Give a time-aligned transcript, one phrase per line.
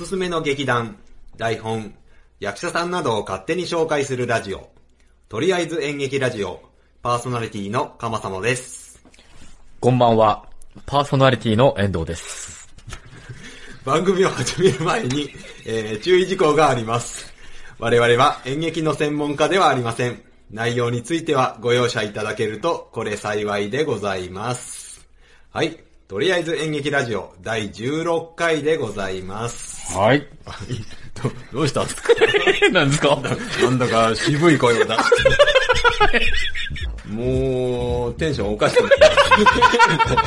[0.00, 0.96] すすめの劇団、
[1.36, 1.94] 台本、
[2.38, 4.70] 役者さんなどを勝手に紹介するラジオ、
[5.28, 6.62] とりあえず演劇ラジオ、
[7.02, 9.04] パーソナリティのかまさまです。
[9.78, 10.46] こんばんは。
[10.86, 12.66] パーソナリティの遠藤です。
[13.84, 15.34] 番組を始める前に、
[15.66, 17.30] えー注意事項があります。
[17.78, 20.22] 我々は演劇の専門家ではありません。
[20.50, 25.06] 内容についてはご容赦いただけると、これ幸いでございます。
[25.50, 25.89] はい。
[26.10, 29.96] とりあえず演劇ラジオ第16回でございます。
[29.96, 30.26] はい。
[31.22, 31.82] どどうした？
[31.84, 32.08] んですか？
[32.72, 33.16] 何ですか
[33.62, 36.20] なんだか渋い声を出して。
[37.14, 40.24] もう、テンションおかしくなってま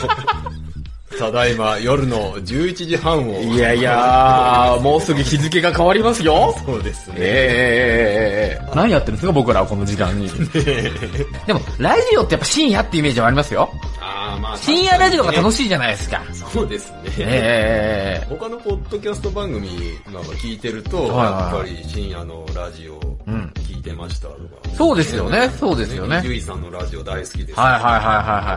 [1.12, 3.42] すただいま夜の11時半を。
[3.42, 6.56] いやいやー、もうすぐ日付が変わりますよ。
[6.66, 7.16] そうですね。
[7.20, 10.30] ええー、何やってるんですか僕らはこの時間に。
[11.46, 13.70] でも、ラジオってやっぱ深夜ってイメージはありますよ。
[14.38, 15.74] まあ深夜ラジオが楽しい。
[15.74, 16.22] じゃないですか。
[16.52, 16.98] そうですね。
[17.18, 19.70] ええ他のポッドキャスト番組
[20.06, 24.40] なんか聞いてると、はいはいやっぱり深夜のラジオん聞いてましたとか。
[24.64, 26.18] ー、そうですよね、そうですよね。
[26.18, 27.60] はいゆいさんのラジオ大好きです。
[27.60, 28.00] はいはいはい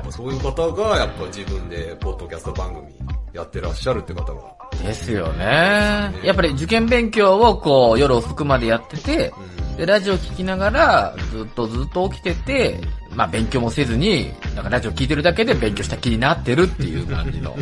[0.03, 0.13] はい。
[0.13, 2.87] そういう方がやっぱ自分でポッドキャスト番組
[3.33, 4.57] やってらっしゃるって方が。
[4.83, 6.15] ですよね。
[6.23, 9.33] やっぱり受験勉強をこう夜遅くまでやってて、
[9.77, 12.81] で、ラジオ聞きながらずっとずっと起きてて、
[13.17, 17.57] まあ勉強もせずに、なんかラジオ聞いてるだけで勉強した気になってるっていう感じの、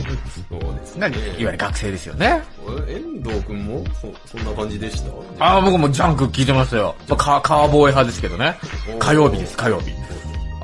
[0.50, 2.42] そうですがいわゆる学生ですよね。
[2.88, 5.02] え遠藤くんもそそんな感じでし
[5.38, 5.46] た？
[5.46, 6.94] ああ、僕もジャンク聞いてましたよ。
[7.08, 8.56] まあ、カカーボーイ派ですけどね。
[8.98, 9.92] 火曜日です、火曜日。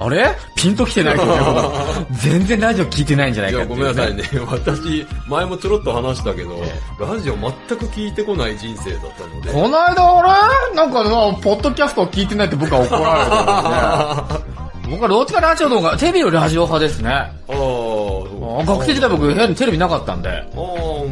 [0.03, 0.27] あれ？
[0.57, 1.73] ピンと来てないけど、
[2.13, 4.23] 全然ラジオ聞いてないんじゃないかっていう、ごめんなさいね。
[4.49, 6.59] 私、前もちょろっと話したけど、
[6.99, 9.53] ラジオ全く聞いてこない人生だったので。
[9.53, 10.75] この間あれ？
[10.77, 11.11] なんかな、
[11.43, 14.61] ポッドキャストを聞いてないって僕は怒られてるんですね。
[14.91, 17.11] 僕はどっちかラジオの方が、テレビよりラジオ派ですね。
[17.11, 20.45] ああ学生時代僕部屋にテレビなかったんで、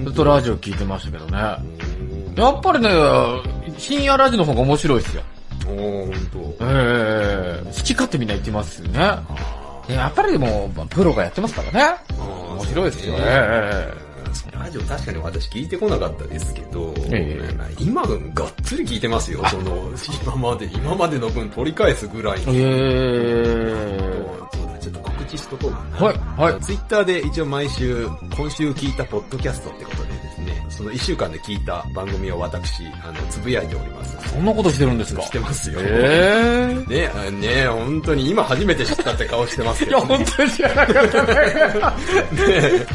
[0.04, 1.38] ずっとラジオ聞いてましたけどね。
[2.36, 2.90] やっぱりね、
[3.78, 5.22] 深夜ラジオの方が面白いですよ。
[5.66, 6.56] おー、ほんと。
[6.60, 9.16] ええ好き勝手みんな言ってますよね。
[9.86, 11.96] でやっぱりでも、プロがやってますからね。
[12.18, 13.20] 面白いですよね。
[13.24, 14.07] え
[14.68, 19.90] ラジオ確かに私聞いてこなかったですけど、え今がっつり聞いてますよ、その、
[20.22, 22.52] 今まで、今までの分取り返すぐらいえの。
[22.54, 23.98] え
[24.52, 26.06] そうだ、ちょっと告知しとこうかな。
[26.06, 26.60] はい、はい。
[26.60, 30.17] ツイッターで一応毎週、今週聞いたポッドキャストってことで
[30.48, 34.16] ね、その一週間で聞いた番組を私、あの、つぶやいております。
[34.28, 35.22] そんなことしてるんですか？
[35.22, 35.78] してますよ。
[35.82, 41.34] ええね、あね、本当に今初めて知ったって顔してますけいや、ど、本当に知らなかったね。
[41.34, 42.86] ね。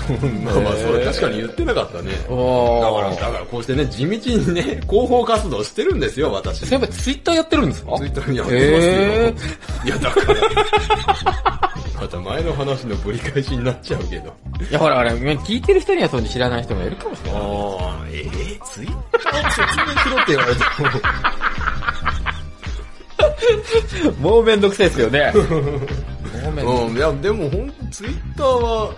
[0.43, 2.11] まあまあ、それ確かに言ってなかったね。
[2.29, 6.65] おだから、だからこうしてね、地道にね、広報活動してるんですよ、私。
[6.65, 7.97] そういえばツイッターやってるんですか？
[7.97, 8.71] ツイッターにやってますよ。
[8.81, 9.33] え
[9.85, 11.73] いや、だから。
[12.03, 14.35] また前の話のぶり返しになっちゃうけど。
[14.69, 17.41] いや、ほらほら、聞いてる人にはそうに知らない人もいるかもしれない。
[17.41, 20.61] ああ、えー、ツイッターを説明しろって言われて
[24.19, 25.31] もうめんどくさいですよね。
[25.31, 26.87] もうめんども。
[26.87, 28.93] うん、いや、でもほんと、ツイッターは、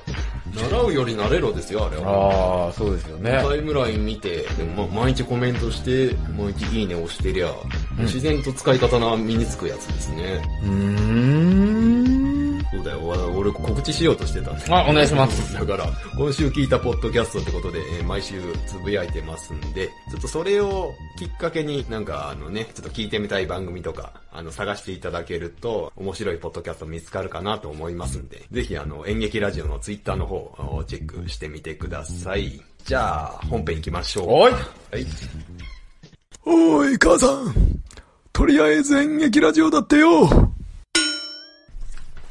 [0.55, 2.65] 習うより慣れろですよ、あれは。
[2.65, 3.39] ああ、そうですよね。
[3.47, 7.51] タイムライン見て、でもま毎日コメントして、毎日いいね押してりゃ、
[7.99, 10.41] 自然と使い方が身につくやつですね。
[10.63, 10.71] うー
[12.01, 12.04] ん。
[12.75, 15.53] そうだよ、わ俺告知しようとしてたんだあ、お願いします。
[15.53, 15.87] だから、
[16.17, 32.61] 今週聞いたポッドキャストってことで、えー毎週つぶやいてますんで、ちょっとそれをきっかけになんかあのね、ちょっと聞いてみたい番組とか、あの、探していただけると、面白いポッドキャスト見つかるかなと思いますんで、ぜひあの、演劇ラジオのツイッターの方をチェックしてみてください。
[32.83, 34.25] じゃあ、本編行きましょう。
[34.29, 34.63] おいはい。
[36.45, 37.53] おーい、母さん。
[38.31, 40.54] とりあえず演劇ラジオだってよ。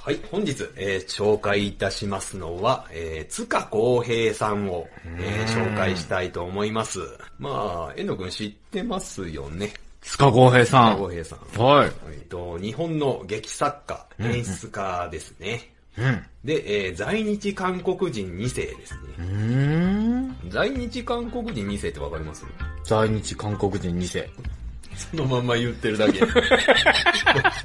[0.05, 4.87] はい、本日、えー紹介いたしますのは、えー、塚公平さんを、
[5.19, 7.01] えー紹介したいと思います。
[7.39, 9.73] まあ、遠藤くん知ってますよね？
[10.03, 11.11] 塚公平さ塚公ん。
[11.13, 11.39] 平さん。
[11.63, 11.91] はい。
[12.11, 15.71] えっと、日本の劇作家、演出家ですね。
[15.97, 16.23] うん。
[16.45, 19.01] で、えー在日韓国人2世ですね。
[19.19, 20.37] うーん。
[20.51, 22.45] 在日韓国人2世ってわかります？
[22.85, 24.29] 在日韓国人2世。
[25.11, 26.21] そのまんま言ってるだけ。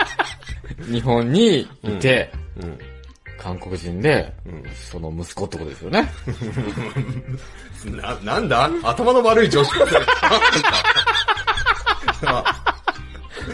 [0.85, 2.31] 日本にいて、
[2.61, 2.77] うん。
[3.37, 4.33] 韓国人で、
[4.75, 6.09] その息子ってことですよね。
[7.85, 8.69] な、 なんだ？
[8.83, 9.93] 頭の悪い女子高生。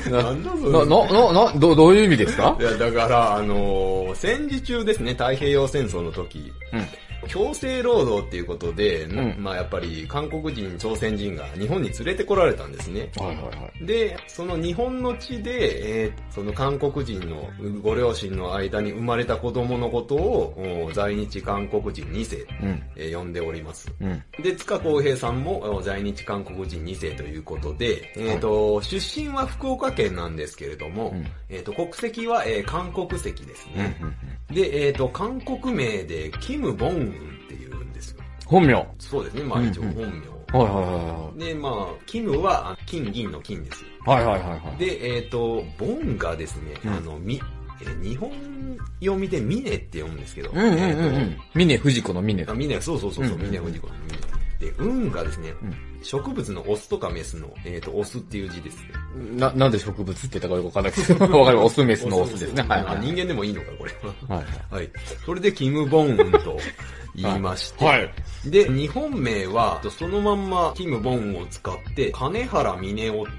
[0.10, 0.72] なんだそれ？
[0.72, 2.58] な、な、な、な、ど、どういう意味ですか？
[2.60, 6.88] いや、だから、あのー戦時中ですね、太平洋戦争の時、うん。
[7.28, 13.12] 強制労働っていうことで、んまあやっぱり韓国人、朝鮮人が日本に連れてこられたんですね。
[13.18, 13.86] はいはいはい。
[13.86, 17.50] で、その日本の地で、えーその韓国人の
[17.82, 22.84] ご両親の間に生まれた子供のことを、お在日韓国人2世、うん。
[22.96, 23.90] えー呼んでおります。
[24.02, 24.24] うん。
[24.44, 33.78] で、塚公平さんもお在日韓国人2世ということで、えっ、と、出身は福岡県なんですけれども、うんえっ、と、国籍は、えー韓国籍ですうん。
[33.78, 33.98] ね。
[34.52, 38.22] で、えっ、と、韓国名で、キム・ボンっていうんですよ。
[38.46, 38.74] 本名。
[38.74, 40.36] はいそうですね、まあ一応うん本名。
[40.54, 43.84] はいはで、まあ、キムは、あ金銀の金です。
[43.84, 44.26] いはい。
[44.26, 44.78] はいはいはいはい。
[44.78, 47.42] で、えっ、と、ボンがですね、うんあの、み、
[47.82, 48.32] えー日本
[49.02, 51.38] 読みでミネって読むんですけど、うんうんうんうえーん。
[51.54, 52.52] 峰藤子の峰と。
[52.52, 54.68] あミネ、そうそうそうそう、ミネ、フジコのミネ。
[54.68, 55.74] で、運がですね、うん
[56.06, 58.92] 植物のオスとかメスの、えっ、と、オスっていう字ですね。
[59.38, 61.60] な、なんで植物って言ったかよくわかんないけど、 わかる。
[61.60, 62.62] オスメスのオスですね。
[62.62, 62.98] はいはい。
[62.98, 63.92] あ人間でもいいのか、これ
[64.28, 64.36] は。
[64.36, 64.90] はいはい。
[65.26, 66.60] それで、キム・ボンウンと
[67.16, 68.14] 言いまして、はい。
[68.46, 73.32] で、日本名は、そのまんま、キム・ボンを使って、金原峰夫って。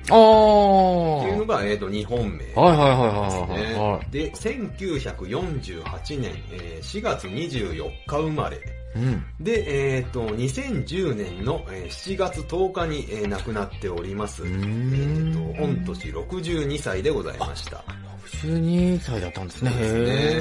[1.31, 2.45] いうのが、えっ、と、日本名。
[2.55, 8.57] はいはいはいはいねはいはで、1948年、えー4月24日生まれ。
[8.57, 8.61] い。
[8.97, 9.25] うん。
[9.41, 14.43] で、えっ、と、2010年の、えー7月10日に、えー亡くなっております。
[14.45, 17.85] えっ、んと、御年62歳でございました。
[18.27, 19.71] 62歳だったんですね。
[19.71, 19.95] そうです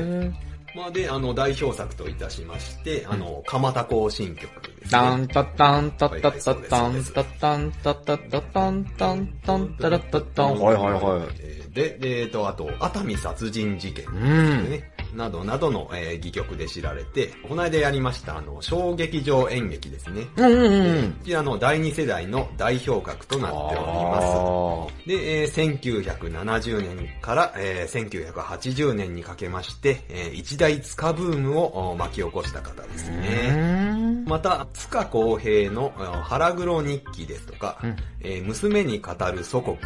[0.03, 4.74] へまあ、で、あの、代表作といたしまして、あの、蒲田行進曲。
[4.89, 10.59] タンタタンタタタタンタタンタタタタンタンタンタラタタン。
[10.59, 11.27] はいはいはい。
[11.39, 14.05] えーで、でえっ、と、あと、熱海殺人事件。
[14.07, 14.69] うん。
[14.69, 20.25] ね、などなどの、えー戯曲で知られて、この間やりました、あの、小劇場演劇ですね。
[20.37, 21.11] うんうんうん。
[21.11, 25.07] こちらの第二世代の代表格となっております。
[25.07, 34.23] で、えー1970年から、えー1980年にかけまして、えー一大塚ブームをお巻き起こした方ですね。
[34.25, 35.91] また、塚公平の
[36.23, 39.77] 腹黒日記ですとか、うんえー娘に語る祖国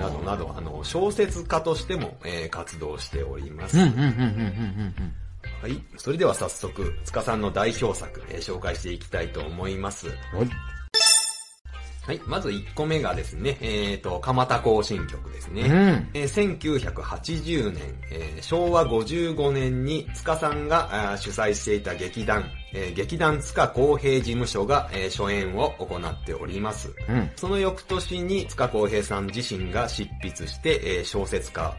[0.00, 3.78] などなど、あの、小説家としても、えー活動しております。
[3.78, 5.82] はい。
[5.96, 10.08] それでは早速、塚さんの代表作、えー紹介していきたいと思います。
[10.32, 10.38] うん。
[10.38, 10.48] はい。
[12.06, 12.20] はい。
[12.24, 15.62] まず1個目がですね、えっ、と、蒲田行進曲ですね。
[15.62, 15.70] うん。
[16.14, 17.82] えー1980年、
[18.12, 26.94] えー昭和55年に塚さんがあー主催していた劇団、えー劇団塚公平事務所が、えー初演を行っております。
[27.08, 27.30] うん。
[27.34, 31.76] その翌年に塚公平さん自身が執筆して、えー小説化。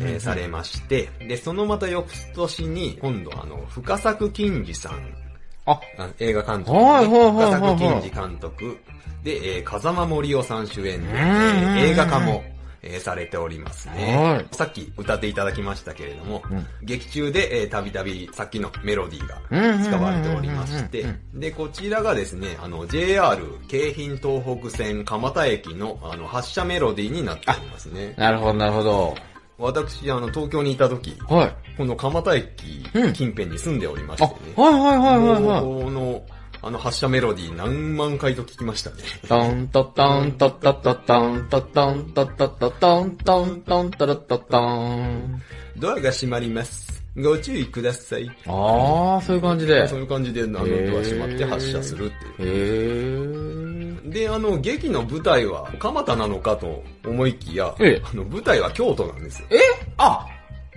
[0.00, 5.25] えーされまして、で、そのまた翌年に、今度あの、深作金次さん、
[5.66, 7.36] あ、あ映画監督、はいはいはいはい。
[7.36, 8.78] はい深作金次監督、
[9.24, 12.44] で、えー風間森夫さん主演で、えー映画化も、
[12.82, 14.16] えーされておりますね。
[14.16, 14.46] はい。
[14.52, 16.64] さっき歌っていただきましたけれども、うん。
[16.84, 21.04] 劇中で、えーたびたびさっきのメロディーが使われておりまして
[21.34, 23.36] で、こちらがですね、あの、JR
[23.66, 28.14] 京浜東北線蒲田駅のあの発車メロディーになっておりますね。
[28.16, 29.16] なるほどなるほど。
[29.58, 31.76] 私、あの、東京にいた時、はい。
[31.76, 35.62] この蒲田駅うん近辺に住んでおりましてあね。、はいはいはいはいはい。
[35.62, 36.22] もうこの、
[36.62, 38.96] あの発車メロディー何万回と聞きましたね。
[39.28, 45.42] タンタタンタタタタンタタンタタタタンタンタンタラタタン。
[45.76, 47.04] ドアが閉まります。
[47.16, 48.28] ご注意ください。
[48.46, 49.86] あー、そういう感じで。
[49.86, 50.66] そういう感じで、あの、ドア
[51.02, 52.48] 閉まって発車するっていう。
[52.48, 53.65] へー。
[54.04, 59.46] で、あの、劇の舞台は、蒲田なのかと思いきや、ええあの、舞台は京都なんですよ。
[59.50, 59.56] え？
[59.98, 60.26] あ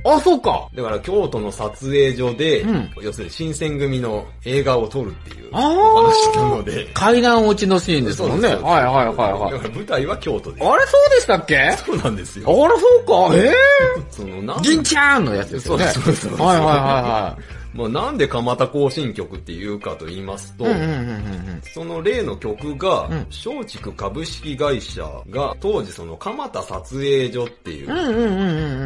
[0.06, 0.66] あ、そうか。
[0.74, 8.48] だから、京都の撮影所で、うん要するに新選組の映画を撮るっていう話なので、階段落ちのシーンですもんね。
[8.48, 9.60] はいはいはいだはい。
[9.60, 10.66] から舞台は京都です。
[10.68, 11.60] あれそうでしたっけ？
[11.60, 12.70] あそうなんですらよ。
[12.80, 13.36] そうか。
[13.36, 13.54] え
[14.10, 15.86] その、なんー、銀ちゃんのやつですよね。
[15.88, 17.38] そうそうそうそうはいはいは
[17.74, 20.66] まあ、なんで蒲田行進曲っていうかと言いますと、
[21.74, 27.90] その例の曲が、うん松竹株式会社が当時その蒲田撮影所っていう。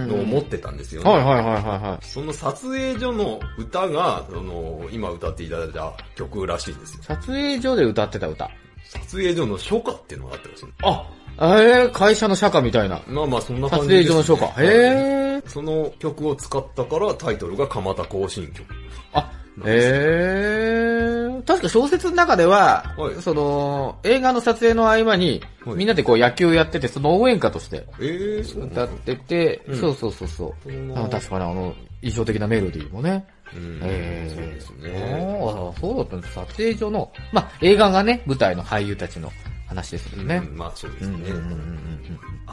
[0.07, 1.09] のを持ってたんですよね。
[1.09, 2.05] はいはいはいはいはい。
[2.05, 7.03] その撮影所の歌が、その、今歌っていただいた曲らしいんですよ。
[7.03, 8.49] 撮影所で歌ってた歌。
[8.83, 10.65] 撮影所の初夏っていうのがあったらしい。
[10.83, 13.01] あ、えー、会社の社歌みたいな。
[13.07, 14.63] まあまあそんな撮感じです、影所の初夏。
[14.63, 15.49] へー。
[15.49, 18.65] その曲を使ったからタイトルが蒲田行進曲。
[19.13, 19.31] あ、
[19.65, 30.71] えー、確か小説の中では、はいその、映画の撮影の合間に、はいみんなでこう野球やってて、その応援歌としてえー、そう歌ってて、うんそうそうそうそう。
[30.95, 33.25] あの確かにあの、印象的なメロディーもね。
[33.55, 35.17] うんえー、そうですあね。
[35.19, 36.33] ーそうだったんです。
[36.33, 39.31] 撮影所の、まあ、映画がね、舞台の俳優たちの
[39.73, 40.37] 話ですよね。
[40.37, 41.17] うんまあそうですね。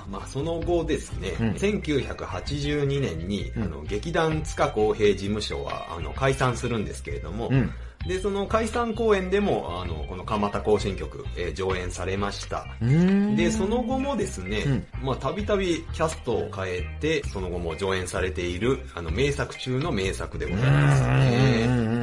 [0.09, 7.55] まあその後ですね、うん1982年に、うんあの劇団塚公平事務所はあの解散するんですけれども、うん。
[7.55, 7.71] うん。
[8.07, 12.65] で、その解散公演でも、あの、この蒲田行進曲、えー上演されました。
[12.81, 22.00] うんで、その後もですねうん、まあ、たびたびキャストを変えて、その後も上演されている、あの、名作中の名作でございますね。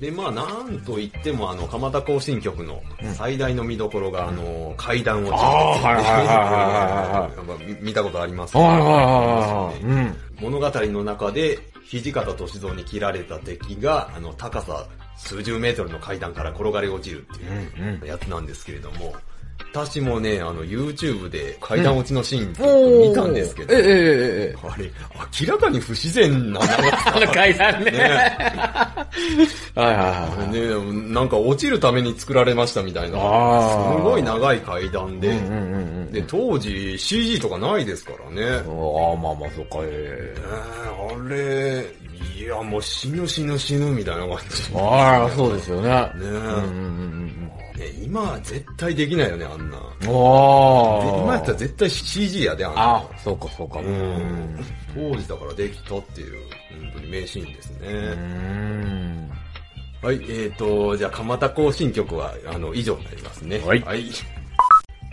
[0.00, 2.82] で、まあ、なんと言っても、あの、蒲田行進曲の
[3.14, 6.26] 最大の見どころが、あの、階段をあーはいはいはいはい
[7.32, 7.64] はいはい。
[7.80, 10.16] 見見たことありますはいはいはいはいうん。
[10.40, 11.58] 物語の中で、
[11.90, 19.14] 土方歳三に切られた敵が、あの、高さ数十メートルの階段から転がり落ちるっていうやつなんですけれども、
[19.72, 24.68] 私もね、あの、YouTube で階段落ちのシーン見たんですけど、ええええええ。
[24.68, 24.90] あれ、
[25.46, 27.90] 明らかに不自然な長さこの 階段ね。
[27.90, 27.98] ね。
[29.74, 29.96] はいはい
[30.40, 30.52] はい。
[30.52, 33.18] ね、なんか落ちるために作られましたみたいな。
[33.18, 35.54] あーすごい長い階段で、うんうんう
[36.08, 38.42] んで、当時 CG とかないですからね。
[38.42, 39.10] うん。
[39.10, 40.34] ああ、まあまあ、そうか、ええ。
[40.36, 41.84] えーあれ、
[42.38, 44.72] いや、もう死ぬ死ぬ死ぬみたいな感じ。
[44.74, 46.10] ねああ、そうですよね。
[46.16, 46.44] え、うんうんう
[47.44, 47.47] ん
[47.78, 49.78] ね今は絶対できないよね、あんな。
[50.02, 52.80] 今やったら絶対 CG やで、あんな。
[52.80, 53.80] ああ、そうかそうか。
[53.80, 54.64] ううんん。
[54.94, 56.42] 当時だからできたっていう、
[56.82, 57.88] 本当に名シーンですうね。
[58.14, 59.30] ん。
[60.02, 63.58] はい、えーと、じゃあ、蒲田行進曲は、あの、以上になりますね。
[63.58, 64.04] はいはい。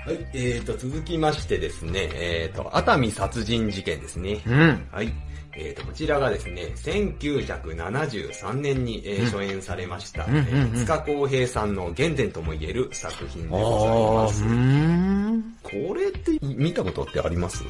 [0.05, 4.39] はい、えーと、続きましてですね、えーと、熱海殺人事件ですね。
[4.45, 4.87] うん。
[4.91, 5.11] はい。
[5.57, 10.27] えーと、こちらがですね、1973年に、えー初演されました、
[10.75, 13.93] 塚公平さんの原点とも言える作品であございあ、
[14.25, 14.43] ます。
[14.43, 15.55] うん。
[15.63, 17.63] これって見たことってあります？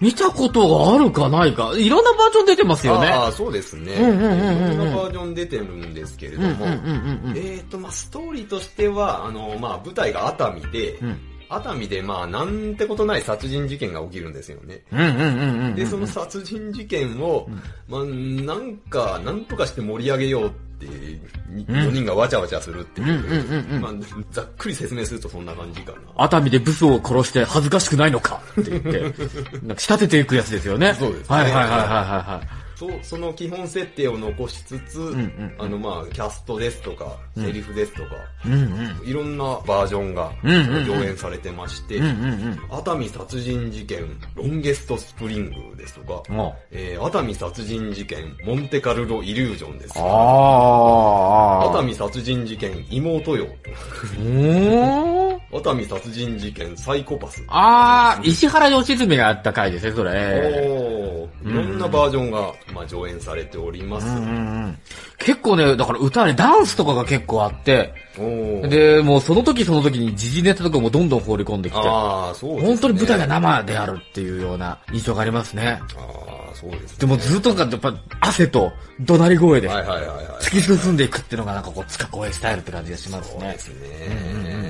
[0.00, 1.72] 見たことがあるかないか。
[1.76, 3.06] いろんなバージョン出てますよね。
[3.06, 3.92] ああ、そうですね。
[3.92, 6.66] いろんなバージョン出てるんですけれども。
[6.66, 11.20] えーと、まあ、ストーリーとしては、あの、まあ、舞台が熱海で、うん
[11.54, 14.82] 熱海で、まあ、なんてことない殺人事件が起きるんですよね。
[15.74, 17.48] で、その殺人事件を、
[17.88, 20.86] まあ、なんか、なんとかして盛り上げようって、
[21.52, 23.80] 4人がわちゃわちゃするっていう。
[23.80, 23.92] まあ、
[24.30, 25.98] ざっくり説明するとそんな感じかな。
[26.16, 29.00] 熱海でブスを殺して恥ずかしくないのかって言って、
[29.62, 30.94] なんか仕立てていくやつですよね。
[30.98, 32.61] そうですねはいはいはいはいはい。
[32.82, 38.56] そう、その基本設定を残しつつ、んうんあの、まあ、キャストですとか、セリフですとか、うんう
[39.04, 39.08] ん。
[39.08, 42.58] いろんなバージョンがうんうんうん上演されてまして、うんうんうん。
[42.72, 50.02] 熱海殺人事件、ロンゲストスプリングですとか、もえー熱海殺人事件、モンテカルロイリュージョンですう。
[50.02, 51.70] ああ。
[51.70, 53.46] 熱海殺人事件、妹よ。
[55.52, 57.44] 熱海殺人事件、サイコパス。
[57.46, 60.66] あー、石原良純があった回ですね、それ。
[60.66, 64.06] おーいろんなバージョンが、まあ、上演されております。
[64.06, 64.78] うんうん
[65.18, 71.88] 結構ね、だから歌ね、ダンスとかが結構あって、で、もうその時その時に時事ネタとかもどんどん放り込んできて、ね。
[71.88, 75.80] 本当に舞台が生であるっていうような印象がありますね。
[75.96, 76.96] ああ、そうですね。
[76.98, 79.68] でもずっとなんかやっぱ汗と怒鳴り声で。
[79.68, 83.58] 突き進んでいくっていうのがなんかこう、塚越スタイルって感じがしますねそうで。
[83.58, 84.42] すね。
[84.42, 84.61] 塚さん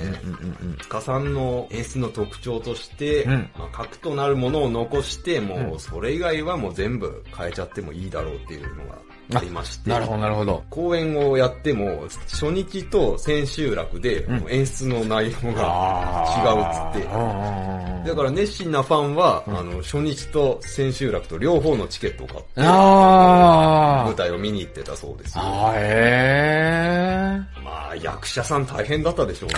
[1.35, 3.51] の演出の特徴として、うん。
[3.59, 8.99] まあ、核となるものを残して、もうそれ以外はもう全部変えちゃってもいいだろうっていうのが
[9.35, 9.91] ありまして。
[9.91, 10.63] なるほど、なるほど。
[10.71, 17.09] 公演をやっても、初日と千秋楽で、演出の内容が違うっつって。
[17.11, 25.45] あだから熱心なファンは、あの、初日と千秋楽と両方のチケットを買って、あ舞台を見に行ってたそうですよ。
[25.45, 29.57] あええまあ、役者さん大変だったでしょうね。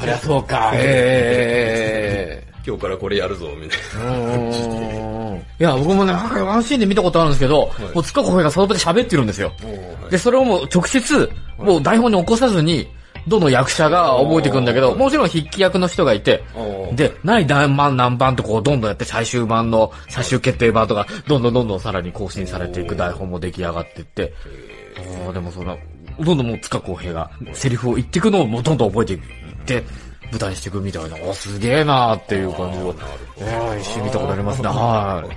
[0.00, 5.25] そりゃそうか、ええ 今日からこれやるぞ、みたいな。
[5.58, 9.52] いや、僕もね、なんかワンシーンで見たことあるんですけど、もう塚越がその場で喋ってるんですよ。
[10.10, 12.88] で、それをもう直接、もう台本に起こさずに、
[13.28, 16.44] どの役者が覚えていくんだけど、もちろん筆記役の人がいて
[16.92, 24.32] で、何何番何番とこうどんどんやって最終版の最終決定版とか、どんどんどんどんさらに更新されていく台本も出来上がっていって、
[25.32, 25.76] でもその、
[26.20, 29.20] どんどんもう塚公平がセリフを言っていくのをもうどんどん覚えていっ
[29.66, 29.82] て、
[30.32, 32.94] 舞台にしていくみたいな、おすげえなーっていう感じを、
[33.38, 35.28] えー、一瞬見たことありますね、はい。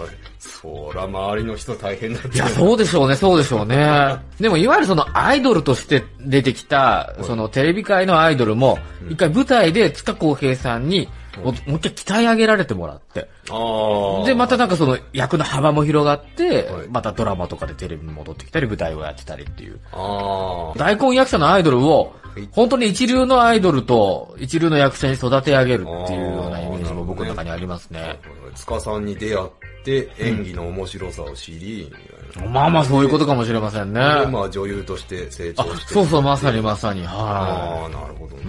[0.00, 0.08] はい。
[0.38, 4.16] そら、周りの人大変だったいや、そうでしょうね、そうでしょうね。
[4.40, 8.78] でも、いわゆるそのアイドルとして出てきた、そのテレビ界のアイドルも、
[9.08, 13.28] 一回舞台で塚公平さんに、もう一回鍛え上げられてもらって。
[13.50, 14.26] ああ。
[14.26, 19.78] で、またなんかその役の幅も広がってはい、またドラマとかでテレビに戻ってきたり、舞台をやってたりっていう。
[19.92, 20.78] ああ。
[20.78, 28.18] 大根役者のアイドルをはい、本当に一流のアイドルと一流の役者に育て上げるっていうようなイメージも僕の中にありますね。
[28.54, 29.48] 塚さんに出会っ
[29.84, 34.00] て、演技の面白さを知り、みたいなまあまあそういうことかもしれませんね。
[34.00, 35.94] で、まあ女優として成長あし、て。
[35.94, 37.02] そうそう、まさにまさに。
[37.04, 38.42] はああ、なるほどな。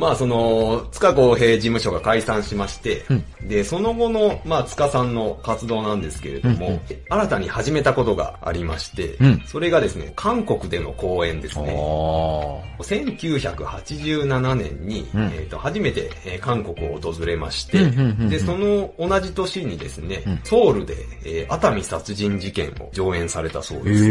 [0.00, 3.04] まあその、塚公平事務所が解散しまして、
[3.42, 6.80] で、その後の、まあ塚さんの活動なんですけれども、
[7.10, 9.42] 新たに始めたことがありまして、うん。
[9.46, 11.74] それがですね、韓国での公演ですね。
[11.76, 15.22] お1987年に、うん。
[15.24, 18.28] えーと初めて、えー韓国を訪れまして、うんうんうんうん。
[18.30, 20.40] で、その同じ年にですね、ん。
[20.44, 23.84] ソウルで、えー熱海殺人事件を上演されたそうー。
[23.84, 24.08] です、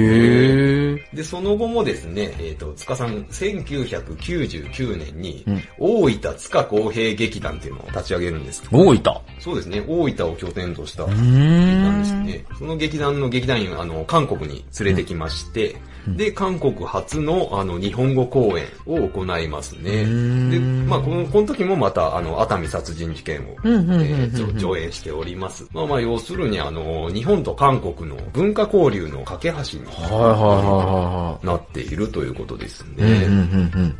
[1.01, 1.10] ね。
[1.15, 8.63] で、その後もですね、えっ、と、塚さん、1999年に、うん大分塚公平劇団っていうのを立ち上げるんです。
[8.71, 9.01] 大分？
[9.39, 11.17] そうですね、大分を拠点としたう劇。
[11.17, 12.45] 団ですね。
[12.57, 15.75] その劇団の劇団員をあの、韓国に連れてきまして、
[16.07, 20.05] で、韓国初のあの、日本語公演を行いますね。
[20.05, 25.67] んで、まあこの、この時もまた、あの、熱海殺人事件を、うんうんうんうんえー上上演しております。
[25.71, 33.27] まあまあ、要するにあの、日本と韓国の文化交流の架け橋にはいはいはなっているということですね。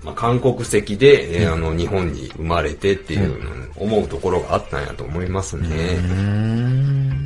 [0.03, 5.97] まあ、韓国籍で、えーあの、日本に生まれてっていうのを思うところがあったんやと思いますね。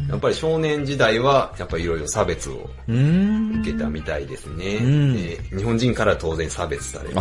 [0.09, 2.69] やっぱり少年時代は、やっぱりいろいろ差別を。
[2.88, 4.79] 受けたみたいですね。
[5.50, 7.15] 日本人から当然差別されて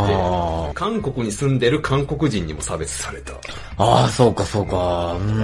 [0.75, 3.33] 韓国に住んでる韓国人にも差別された。
[3.79, 5.15] ああ、そうかそうか。
[5.15, 5.37] うん。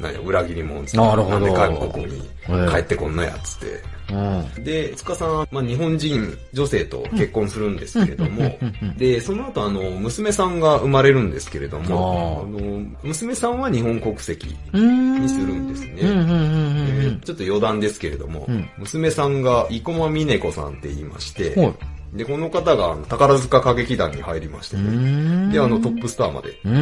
[0.00, 3.66] なんや、裏切り者っつってなるほどんで韓国にええ帰ってこんのやっつって。
[4.12, 4.64] うん。
[4.64, 8.58] で、塚さんは、まあ、日本人女性と結婚するんですけれども、
[8.96, 14.56] で、その後、あの、娘さんが生まれるんですけれども、ああの、娘さんは日本国籍。
[14.72, 17.18] にするんですね。
[17.24, 21.74] ちょっと余談ですけれども、うん娘さんが生駒峰子さんって言いまして、はい
[22.12, 25.50] で、この方があの宝塚歌劇団に入りまして、うん。
[25.50, 26.72] で、あのトップスターまで、うえん。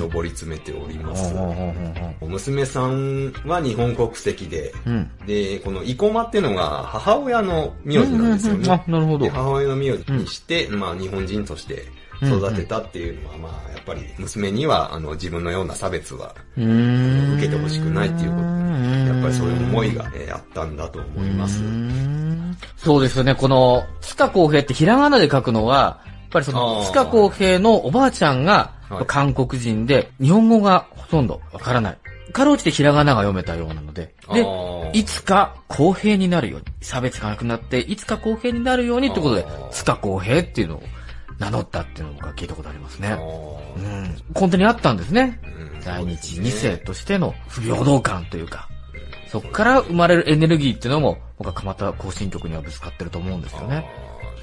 [0.00, 1.34] ー上り詰めております。
[2.22, 5.10] 娘さんは日本国籍で、ううん。
[5.26, 8.70] で、この生駒っていうのが母親の名字なんですよね。
[8.70, 9.30] あ、なるほどで。
[9.30, 11.84] 母親の名字にして、まあ日本人として
[12.22, 16.34] 育てたっていうのは、まあやっぱり娘にはあの自分のような差別は。
[16.56, 21.62] 受けてほしくないっていうことうんやっぱりそういう思いが、えーあったんだと思います
[22.76, 23.34] そうですよね。
[23.34, 31.98] この、塚公平ってひらがなで書くのは、やっぱりその、塚公平のおばあちゃんがはい韓国人で、日本語がほとんどわからない。
[32.32, 34.46] かろうじてひらがなが読めたようなので、で
[34.92, 40.82] いつか公平になるように、差別がなくなって、いつか公平になるようにってことで塚公平っていうのを
[41.38, 43.14] 名乗ったっていうのが聞いたことありますあね。
[43.14, 44.16] ーうん。
[44.34, 45.40] 本当にあったんですね。
[45.44, 48.68] うん在日そうですね二世としての不平等感というか、
[49.28, 53.88] そこから生まれるエネルギーっていうのも、僕は蒲田行進曲にはぶつかってると思うんですよね。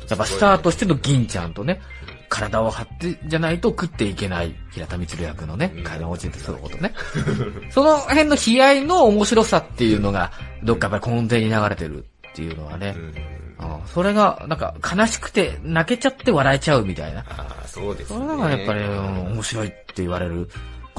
[0.10, 1.82] やっぱスターとしての銀ちゃんとね、
[2.30, 6.94] 体を張ってじゃないと食っていけない平田光役のねうん、階段落ちてすることね。
[7.72, 10.32] その辺の悲哀の面白さっていうのが、
[10.64, 12.96] どっかやっぱり根底に流れてるっていうのはね
[13.88, 17.26] それがなんか悲しくて泣けちゃって笑えちゃうみたいな。
[17.30, 18.20] あーそうですね。
[18.20, 20.50] それがやっぱり、うん面白いって言われる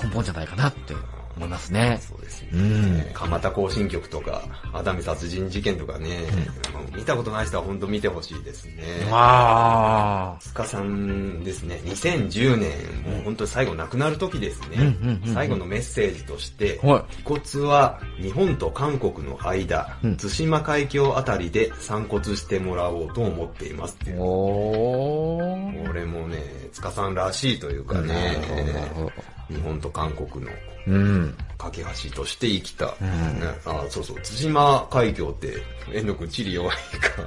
[0.02, 0.94] 根本じゃないかなって
[1.36, 1.98] 思いますね。
[2.00, 2.48] そうですね。
[2.52, 3.04] うん。
[3.12, 6.08] 蒲田行進曲とか、熱海殺人事件とかね、
[6.72, 9.06] もう見たことない人は本当見てほしいですね。
[9.10, 12.70] わ塚さんですね、2010年、
[13.02, 24.14] もう本当に最後亡くなる時ですね、うんうんうんうん最後のメッセージとして、はい遺骨は日本と韓国の間、うん対馬海峡あたりで散骨してもらおうと思っていますってい。
[24.16, 25.86] おー。
[25.86, 26.38] これもね、
[26.72, 28.14] 塚さんらしいというかね、
[29.48, 30.50] 日本と韓国の
[30.86, 31.34] うん。
[31.58, 32.86] 架け橋として生きた。
[32.86, 32.88] ん。
[33.40, 35.54] ねあ、そうそう、対馬海峡って、
[35.92, 37.22] 遠藤くん地理弱いか。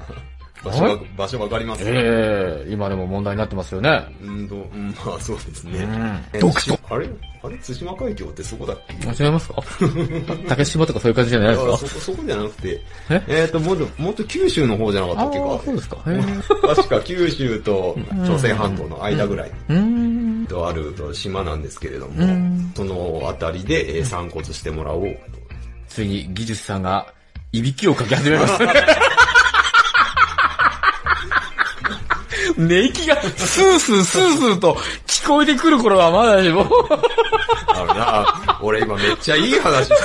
[0.62, 1.90] 場所わ、場所わかりますか？
[1.90, 2.70] ええ。
[2.70, 4.06] 今でも問題になってますよね。
[4.22, 5.80] うんと、うん、まあそうですね。
[5.84, 6.02] うん。
[6.90, 7.10] あれ？
[7.42, 7.58] あれ？
[7.66, 9.08] 対馬海峡ってそこだっけ？
[9.08, 9.64] 間違いますか？
[10.50, 11.74] 竹島とかそういう感じじゃないですか？
[11.74, 13.24] あそこ、そこじゃなくて、え？
[13.30, 15.40] えっ、と、もっと、もっと九州の方じゃなかったっけ？
[15.40, 15.98] かそうですか。
[16.08, 16.22] へ
[16.76, 19.52] 確か九州と朝鮮半島の間ぐらい。
[19.70, 19.76] に。
[19.78, 20.09] うーん。
[20.50, 25.10] とある島なんですけれども、うんそのあたりで、えー散骨してもらおうと。
[25.88, 27.08] ついに技術さんが、
[27.52, 28.66] いびきをかき始めました。
[32.58, 34.76] 寝息がスースースースーと
[35.08, 36.66] 聞こえてくる頃はまだしも、
[37.68, 39.96] あのな、俺今めっちゃいい話した。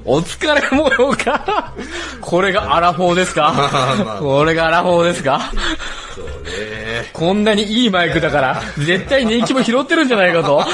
[0.04, 1.72] お疲れ模様か。
[2.20, 3.52] これがアラフォーですか？
[4.04, 5.40] まあこれがアラフォーですか？
[7.20, 10.64] こんなにいいマイクだから、絶対年季も拾ってるんじゃないかと。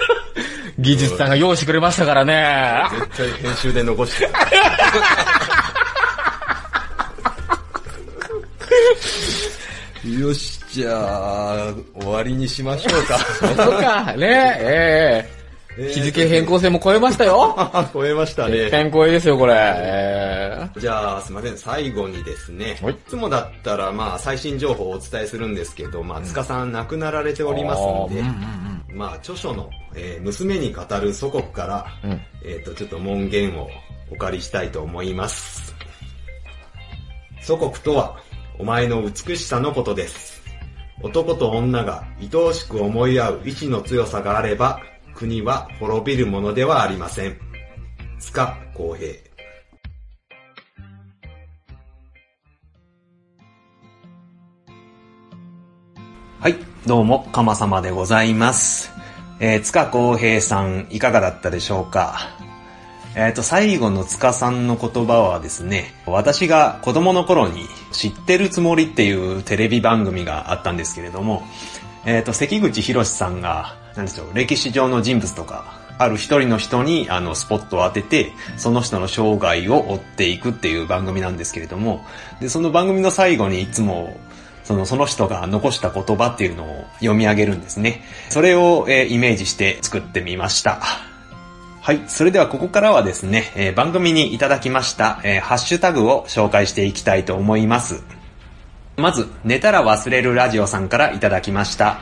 [0.80, 2.82] 技術さんが用意してくれましたからね。
[3.14, 4.24] 絶対編集で残して。
[10.18, 13.18] よし、じゃあ、終わりにしましょうか。
[13.62, 14.26] そうか、ね
[14.58, 15.35] え、ええ
[15.76, 17.54] 日付変更線も超えましたよ。
[17.92, 18.70] 超えましたね。
[18.70, 19.54] 変更ですよ、これ。
[19.56, 21.56] えじゃあ、すいません。
[21.58, 22.78] 最後にですね。
[22.82, 32.20] はいいつもだったら、まあ、最新情報をお伝えするんですけど、まあ、塚さん亡くなられておりますんで、あーうんうんうんまあ、著書の、えー娘に語る祖国から、うん。
[32.44, 33.68] えっ、と、ちょっと門限を
[34.10, 35.74] お借りしたいと思います。
[37.42, 38.16] 祖国とは、
[38.58, 40.42] お前の美しさのことです。
[41.02, 44.80] 男と女が愛おしく思い合う意志の強さがあれば、
[45.16, 47.38] 国は滅びるものではありません。
[48.20, 49.14] 塚公平。
[56.38, 58.92] はい、どうも、かまさまでございます。
[59.40, 62.36] えー、塚公平さん、いかがだったでしょうか？
[63.14, 71.42] えっ、と、最後の塚さんの言葉はですね、私が子供の頃に知ってるつもりっていうテレビ番組があったんですけれども、
[72.04, 75.64] えっ、と、関口博さんが、なんでしょう、歴史上の人物とか、
[75.98, 82.04] ある一人の人にあのスポットを当てて、その人の生涯を追っていくっていう番組なんですけれども、
[82.40, 84.18] で、その番組の最後にいつも
[84.66, 88.02] その、その人が残した言葉っていうのを読み上げるんですね。
[88.30, 90.80] それを、えーイメージして作ってみました。
[91.80, 92.02] はい。
[92.08, 98.02] それではここからはですね、えー番組にいただきました、えーハッシュタグを紹介していきたいと思います。
[98.96, 101.98] まず、寝たら忘れるラジオさんからいただきました。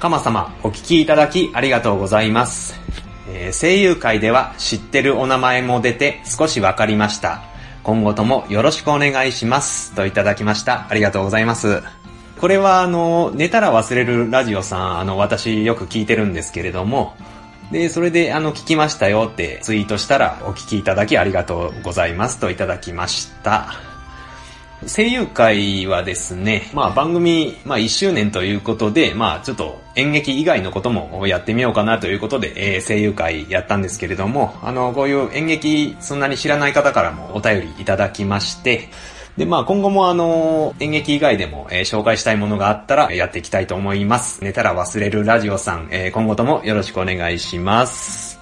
[0.00, 2.80] かま様、お聞きいただきありがとうございます。
[3.28, 7.42] えー声優界では知ってるお名前も出て少しわかりました。
[7.82, 9.94] 今後ともよろしくお願いします。
[9.94, 10.86] といただきました。
[10.88, 11.82] ありがとうございます。
[12.40, 17.14] これはあの、寝たら忘れるラジオさん、あの、私よく聞いてるんですけれども、
[17.70, 23.89] で、それであの、聞きましたよってツイートしたら、お聞きいただきありがとうございますといただきました。
[24.86, 38.88] 声優会はですね、まあ番組、まあ1周年ということで、まあちょっと演劇以外のこともやってみようかなということで、えー声優会やったんですけれども、あの、こういう演劇そんなに知らない方からもお便りいただきまして、
[39.36, 44.42] で、まあ今後もあの、演劇以外でも、えー紹介したいものがあったらやっていきたいと思います。
[44.42, 48.40] 寝たら忘れるラジオさん、えー今後ともよろしくお願いします。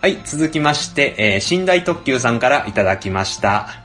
[0.00, 3.79] はい、続きまして、えー寝台特急さんからいただきました。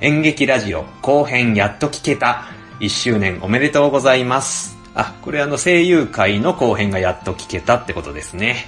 [0.00, 2.44] 演劇ラジオ後編やっと聞けた。
[2.78, 4.76] 1周年おめでとうございます。
[4.94, 8.66] あ、これあの声優会の後編がやっと聞けたってことですね。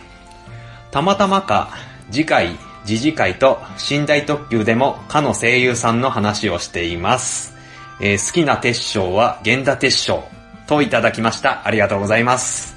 [0.90, 1.70] たまたまか、
[2.10, 7.54] 次回、次次回と寝台特急でもかの声優さんの話をしています。
[8.00, 10.24] えー好きな鉄章は源田鉄章
[10.66, 11.64] といただきました。
[11.64, 12.74] ありがとうございます。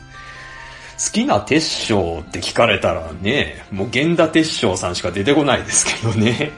[1.04, 6.52] 好きな鉄章って聞かれたらね、もう源田鉄章さんしか出てこないですけどね。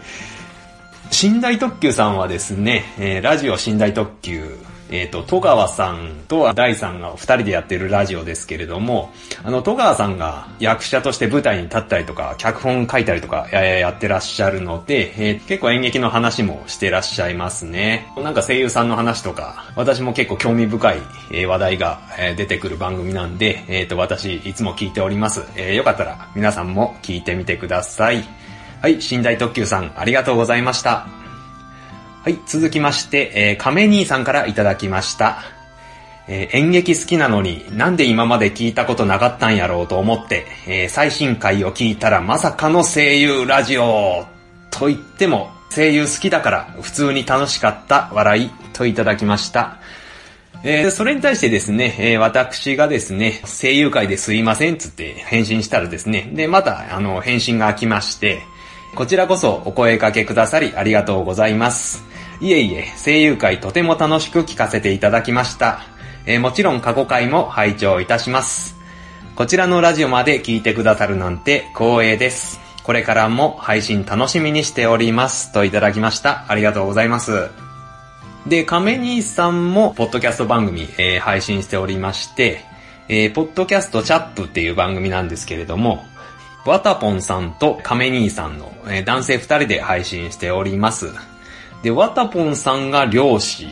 [1.12, 4.58] 寝台特急さんはですね、えーラジオ寝台特急、
[4.92, 9.12] えっ、と、戸川さんと大さんが二人でやってるラジオですけれども、
[9.44, 18.12] あの、戸川さんが役者として舞台に立ったりとか、脚本書いたりとか、えーやってらっしゃるので、えー結構演劇の話もしてらっしゃいますね。
[18.18, 20.96] なんか声優さんの話とか、私も結構興味深
[21.32, 22.02] い、話題が、
[22.36, 25.44] 出てくる番組なんで、えっ、と、私、いつも聞いております。
[25.56, 28.45] えーよかったら皆さんも聞いてみてください。
[28.86, 31.08] はい、寝台特急さん、ありがとうございました。
[32.24, 35.40] はい、続きまして、えー、亀兄さんからいただきました。
[36.28, 44.28] えー演劇好きなのになんで今まで聞いたことなかったんやろうと思って、えー最新回を聞いたらまさかの声優ラジオ
[44.70, 49.80] と言っても声優好きだから普通に楽しかった笑いといただきました。
[50.64, 58.44] えーそれに対してですね、え私がですね、声優界ですいませんつって返信したらですね、で、また、あの、返信が来まして、
[58.96, 62.06] こちらこそお声掛けくださりありがとうございます。
[62.40, 65.82] いえいえ、声優会とても楽しく聞かせていただきました。
[66.26, 68.76] えーもちろん過去回も拝聴いたします。
[69.36, 72.62] こちらのラジオまで聞いてくださるなんて光栄です。
[72.84, 75.52] これからも配信楽しみにしております。
[75.52, 76.46] といただきました。
[76.48, 77.50] ありがとうございます。
[78.48, 82.64] で、亀兄さんも、ポッドキャスト番組、えー配信しておりまして、
[83.10, 86.06] えーポッドキャストチャップっていう番組なんですけれども、
[86.66, 91.12] ワタポンさんと亀兄さんの、えー男性二人で配信しております。
[91.84, 93.68] で、ワタポンさんが漁師、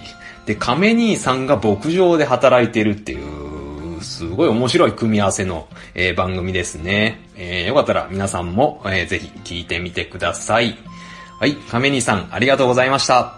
[0.45, 7.27] で、亀兄さんが牧場で働いてるっていう、すごい面白い組み合わせの、えー番組ですね。
[7.36, 10.77] えーよかったら皆さんも、えーぜひ聞いてみてください。
[11.39, 13.34] はい、亀兄さんありがとうございました。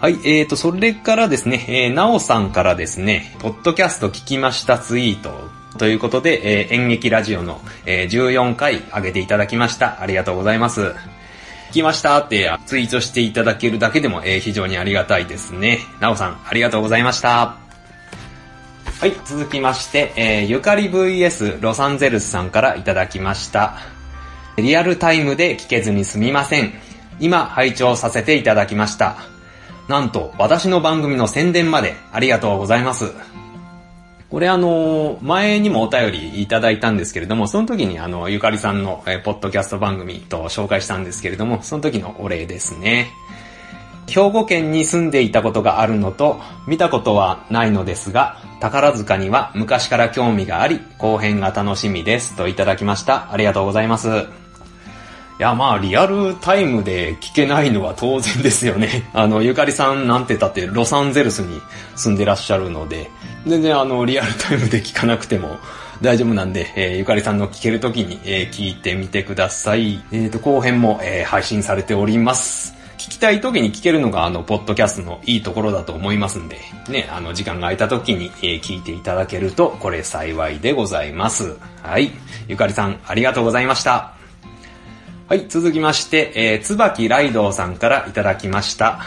[0.00, 5.30] はい、えーと、それからですね、えー、なおさんからですね、ポッドキャスト聞きましたツイート
[5.78, 10.00] ということで、えー演劇ラジオの、えー14回上げていただきました。
[10.00, 10.94] ありがとうございます。
[11.70, 15.80] 聞きましたってツイートしていただけるだけでも、えー非常にありがたいですね。
[16.00, 17.56] なおさん、ありがとうございました。
[19.00, 23.78] はい、続きまして、えーゆかり VS ロサンゼルスさんからいただきました。
[24.56, 26.72] リアルタイムで聞けずにすみません。
[27.18, 29.16] 今、拝聴させていただきました。
[29.88, 33.12] なんと、私の番組の宣伝までありがとうございます。
[34.34, 43.12] これあの、前にもお便りいただいたんですけれども、その時にあの、ゆかりさんの、え、ポッドキャスト番組と紹介したんですけれども、その時のお礼ですね。
[44.08, 53.30] 兵庫県に住んでいたことがあるのと、見たことはないのですが、宝塚には昔から興味があり、後編が楽しみですといただきました。
[53.30, 54.08] ありがとうございます。
[55.36, 59.08] いや、まあ、リアルタイムで聞けないのは当然ですよね。
[59.12, 61.60] あの、ゆかりさんなんてたってロサンゼルスに
[61.96, 63.10] 住んでらっしゃるので、
[63.44, 65.58] 全然あの、リアルタイムで聞かなくても
[66.00, 70.00] 大丈夫なんで、えー、ゆかりさんの聞けるときに、えー、聞いてみてください。
[70.12, 72.74] えっ、ー、と、後編も、えー、配信されております。
[72.96, 81.56] 聞きたい時に聞けるのがあの、ポッドキャストのいいところだと思いますんで、ね、あの、時間が空いた時に、えー、聞いていただけると、これ幸いでございます。
[81.82, 82.12] はい。
[82.46, 84.23] ゆかりさん、ありがとうございました。
[85.26, 89.00] はい、続きまして、えー、つばきライドウさんからいただきました。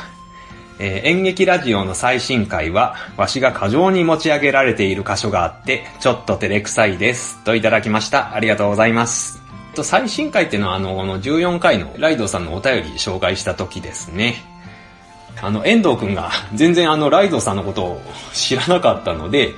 [0.80, 7.44] えー、演劇ラジオの最新回は、わしが過剰に持ち上げられている箇所があって、ちょっと照れくさいです。
[7.44, 8.34] といただきました。
[8.34, 9.44] ありがとうございます。
[9.76, 14.38] と、最新回っていうのは、あの、この14回のライドさんのお便り紹介した時ですね。
[15.40, 18.02] あの、遠藤くんが全然あの、ライドさんのことを
[18.34, 19.52] 知らなかったので、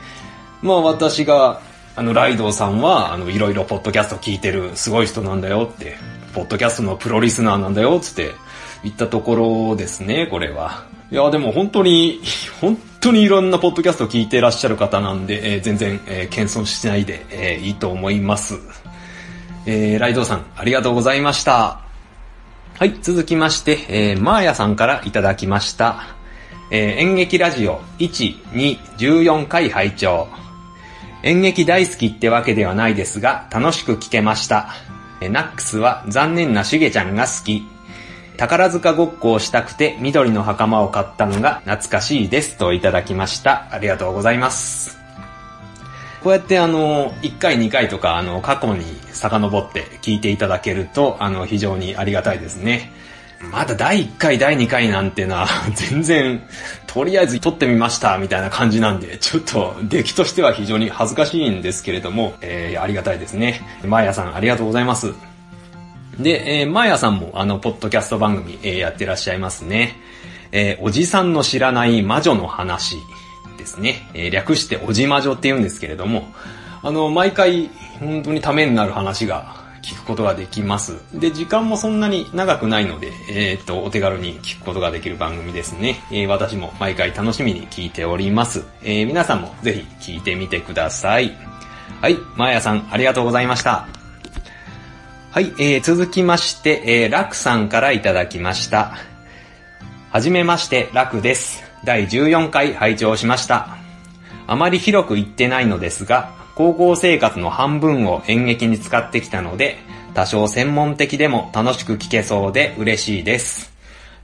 [0.61, 1.61] まあ私が、
[1.95, 5.95] あの、ライドさんは、あの、いろいろポッドキャスト聞いてるすごい人なんだよって、
[6.33, 8.31] ポッドキャストのプロリスナーなんだよつって
[8.83, 9.35] 言ったとこ
[9.69, 10.85] ろですね、これは。
[11.11, 12.21] いや、でも本当に、
[12.61, 18.59] 本当にいろんなポッドキャストを聞いてらっしゃる方なんで、えー、全然、えー、謙遜しないで、えー、いいと思います。
[19.65, 21.79] えー、ライドさん、ありがとうございました。
[22.77, 26.15] はい、続きまして、えー、マーヤさんからいただきました。
[26.71, 30.27] えー、演劇ラジオ1、2、14回拝聴
[31.23, 34.69] 演劇大好きってわけではないですが、楽しく聞けました。
[35.27, 37.67] ナックスは残念なしげちゃんが好き。
[38.37, 43.67] 宝塚ごっこをしたくて緑の袴を買ったのが懐かしいですといただきました。
[43.71, 44.97] ありがとうございます。
[46.23, 52.91] こうやってあの、1回2回とかあの、過去に遡って聞いていただけると、あの、非常にありがたいですね。
[53.51, 56.41] まだ第1回、第2回なんてのは、 全然、
[56.91, 63.61] とりあえず撮ってみました、みたいな感じなんで、ちょっと、出来としては非常に恥ずかしいんですけれども、えー、ありがたいですね。
[63.85, 65.13] マーヤさん、ありがとうございます。
[66.17, 69.97] で、えー、マーヤさんも、あの、ポッドキャスト番組、えー、やってらっしゃいますね。
[70.51, 72.95] えー、おじさんの知らない魔女の話
[73.59, 74.09] ですね。
[74.15, 76.27] えー、略しておじまじょって言うんですけれども、
[76.81, 80.97] あの、毎回、本当にためになる話が聞くことができます。
[81.13, 86.01] で、時間もそんなに長くないので、えー、っと、お手軽に聞くことができる番組ですね。
[86.11, 88.65] えー、私も毎回楽しみに聞いております。
[88.83, 91.35] えー、皆さんもぜひ聞いてみてください。
[92.01, 93.87] はい、まやさん、ありがとうございました。
[95.31, 98.95] はい、えー、続きまして、えー、ラクさんからいただきました。
[100.11, 101.63] はじめまして、ラクです。
[101.83, 103.77] 第14回拝聴しました。
[104.47, 109.77] あまり広く言ってないのですが、高校生活の半分を演劇に使ってきたので、
[110.13, 113.71] 多少専門的でも楽しく聞けそうで嬉しいです。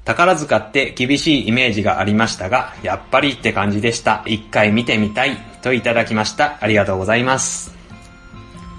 [0.04, 4.22] 宝塚って厳しいイメージがありましたが、やっぱりって感じでした。
[4.26, 6.58] 一回見てみたいといただきました。
[6.60, 7.74] ありがとうございます。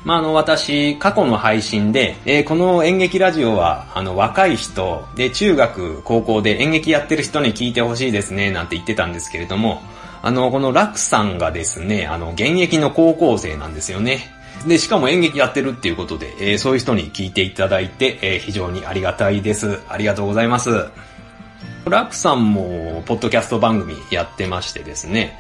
[0.05, 9.81] まあ、あの、私、過去の配信で、えー、この演劇ラジオは、あの、若い人で、中学、高校で演劇やってる人に聞いてほしいですね、なんて言ってたんですけれども、
[10.27, 14.29] あの、このラクさんがですね、あの、現役の高校生なんですよね。
[14.67, 19.79] で、しかも演劇やってるっていうことで、えー、そういう人に聞いていただいて、えー、非常にありがたいです。
[19.89, 20.89] ありがとうございます。
[21.85, 25.39] ラクさんも、ポッドキャスト番組やってましてですね、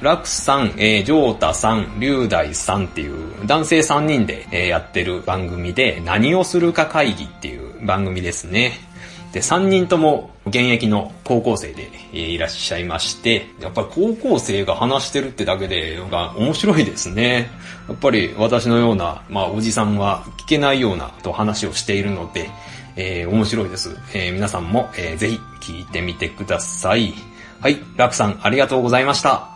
[0.00, 8.91] ラクさん、えー、ジョータさん、リュウダイさんっていう男性3人で、えー、やってる番組で、何をするか会議っていう番組ですね。
[9.32, 17.50] で、3人とも現役の高校生で、いらっしゃいまして、やっぱり高校生が話してるってだけで、が面白いですね。
[17.88, 22.50] やっぱり私のような、まあおじさんは聞けないようなと話をしているので、
[22.96, 23.96] えー、面白いです。
[24.14, 27.14] えー、皆さんも、えー、ぜひ聞いてみてください。
[27.60, 29.48] はい、ラクさんありがとうございました。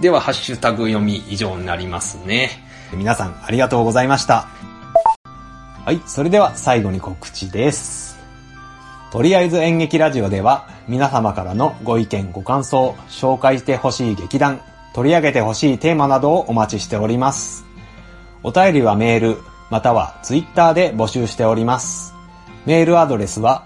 [0.00, 2.50] では、ハッシュタグ読み以上になりますね。
[2.92, 4.48] 皆さん、ありがとうございました。
[5.84, 8.05] はい、それでは最後に告知です。
[9.16, 14.60] とりあえず演劇ラジオでは、皆様からのご意見ご感想、紹介してほしい劇団、
[14.92, 17.64] 取り上げてほしいテーマなどをお待ちしております。
[18.42, 19.38] お便りはメール、
[19.70, 22.12] またはツイッターで募集しております。
[22.66, 23.64] メールアドレスは、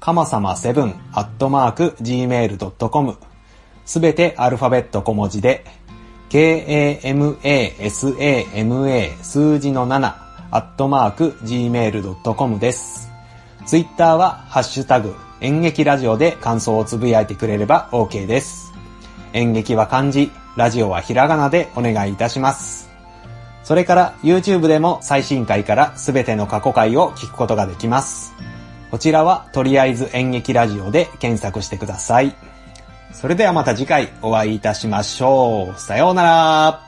[0.00, 3.18] かまさま7アットマーク gmail.com
[3.84, 5.66] すべてアルファベット小文字で、
[6.30, 7.28] k-a-m-a-s-a-m-a
[9.20, 10.14] 数字の7
[10.50, 13.07] アットマーク gmail.com です。
[13.68, 18.72] ツイッターはハッシュタグ演劇ラジオで感想をつぶやいてくれれば OK です。
[19.34, 22.88] 演劇は漢字、ラジオはひらがなでお願いいたします。
[23.62, 28.32] それから YouTube でも最新回からすべての過去回を聞くことができます。
[28.90, 32.34] こちらはとりあえず演劇ラジオで検索してください。
[33.12, 35.78] それではまた次回お会いいたしましょう。
[35.78, 36.87] さようなら。